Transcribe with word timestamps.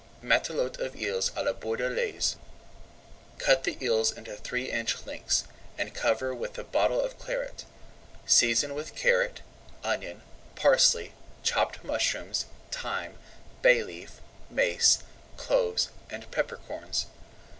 MATELOTE 0.23 0.79
OF 0.79 0.95
EELS 0.95 1.29
À 1.35 1.45
LA 1.45 1.53
BORDELAISE 1.53 2.35
Cut 3.37 3.65
the 3.65 3.77
eels 3.85 4.11
into 4.11 4.35
three 4.35 4.71
inch 4.71 5.05
lengths, 5.05 5.43
and 5.77 5.93
cover 5.93 6.33
with 6.33 6.57
a 6.57 6.63
bottle 6.63 6.99
of 6.99 7.19
Claret. 7.19 7.65
Season 8.25 8.73
with 8.73 8.95
carrot, 8.95 9.41
onion, 9.83 10.23
parsley, 10.55 11.13
chopped 11.43 11.83
mushrooms, 11.83 12.47
thyme, 12.71 13.19
bay 13.61 13.83
leaf, 13.83 14.19
mace, 14.49 15.03
cloves, 15.37 15.89
and 16.09 16.31
peppercorns. 16.31 17.05